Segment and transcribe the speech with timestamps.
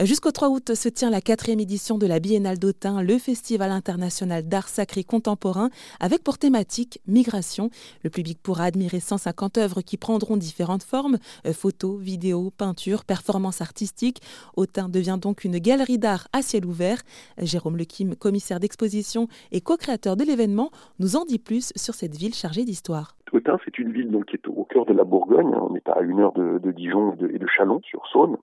[0.00, 4.48] Jusqu'au 3 août se tient la quatrième édition de la Biennale d'Autun, le Festival international
[4.48, 5.68] d'art sacré contemporain,
[6.00, 7.68] avec pour thématique migration.
[8.02, 13.60] Le public pourra admirer 150 œuvres qui prendront différentes formes euh, photos, vidéos, peintures, performances
[13.60, 14.22] artistiques.
[14.56, 17.02] Autun devient donc une galerie d'art à ciel ouvert.
[17.36, 20.70] Jérôme Lequim, commissaire d'exposition et co-créateur de l'événement,
[21.00, 23.14] nous en dit plus sur cette ville chargée d'histoire.
[23.32, 25.54] Autun, c'est une ville donc, qui est au cœur de la Bourgogne.
[25.54, 28.36] On est à une heure de, Dijon et de Chalon, sur Saône.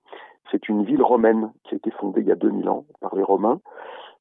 [0.50, 3.22] C'est une ville romaine qui a été fondée il y a 2000 ans par les
[3.22, 3.60] Romains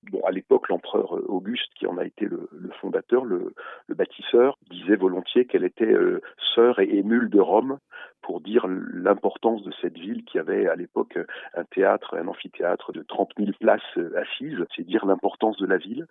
[0.04, 3.54] Bon, à l'époque, l'empereur euh, Auguste, qui en a été le, fondateur, le,
[3.90, 6.22] bâtisseur, disait volontiers qu'elle était euh,
[6.56, 7.80] sœur et émule de Rome
[8.22, 11.18] pour dire l'importance de cette ville qui avait à l'époque
[11.56, 14.64] un théâtre, un amphithéâtre de 30 000 places euh, assises.
[14.76, 16.08] C'est dire l'importance de la ville.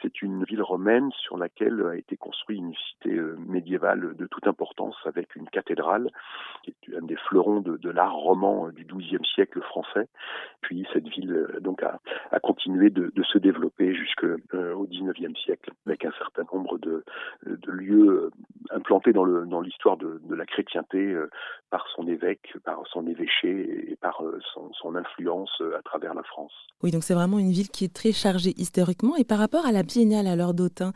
[0.00, 4.96] c'est une ville romaine sur laquelle a été construite une cité médiévale de toute importance
[5.04, 6.10] avec une cathédrale
[6.62, 10.08] qui est un des fleurons de, l'art roman du XIIe siècle français.
[10.62, 11.98] Puis cette ville donc a,
[12.40, 17.04] continué de se développer jusqu'au euh, XIXe siècle, avec un certain nombre de,
[17.66, 18.30] lieux euh,
[18.70, 21.28] implantés dans l'histoire de, la chrétienté euh,
[21.70, 24.22] par son évêque, par son évêché et par
[24.54, 26.52] son, influence à travers la France.
[26.82, 29.16] Oui, donc c'est vraiment une ville qui est très chargée historiquement.
[29.16, 30.92] Et par rapport à la biennale à l'heure d'Autun,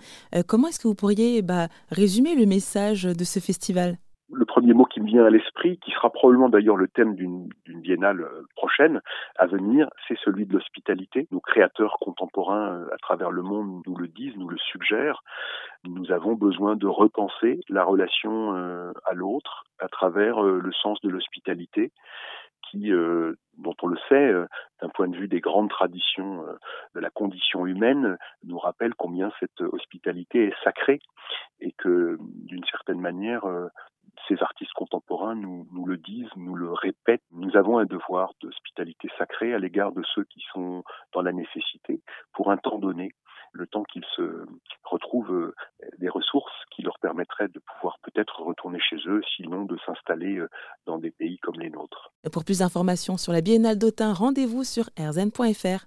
[0.46, 3.96] comment est-ce que vous pourriez bah, résumer le message de ce festival?
[4.32, 7.48] Le premier mot qui me vient à l'esprit, qui sera probablement d'ailleurs le thème d'une
[7.66, 9.00] biennale euh, prochaine
[9.36, 11.28] à venir, c'est celui de l'hospitalité.
[11.30, 15.22] Nos créateurs contemporains euh, à travers le monde nous le disent, nous le suggèrent.
[15.84, 21.10] Nous avons besoin de repenser la relation euh, à l'autre à travers le sens de
[21.10, 21.92] l'hospitalité
[22.70, 22.90] qui,
[23.58, 24.32] dont on le sait,
[24.80, 26.42] d'un point de vue des grandes traditions
[26.94, 31.00] de la condition humaine, nous rappelle combien cette hospitalité est sacrée
[31.60, 33.44] et que, d'une certaine manière,
[34.28, 37.22] ces artistes contemporains nous, le disent, nous le répètent.
[37.30, 42.00] Nous avons un devoir d'hospitalité sacrée à l'égard de ceux qui sont dans la nécessité
[42.32, 43.12] pour un temps donné,
[43.52, 44.46] le temps qu'ils se
[44.84, 45.54] retrouvent euh,
[45.98, 50.48] des ressources qui leur permettraient de pouvoir peut-être retourner chez eux, sinon de s'installer euh,
[50.86, 52.12] dans des pays comme les nôtres.
[52.32, 55.86] Pour plus d'informations sur la Biennale d'Autun, rendez-vous sur rzn.fr.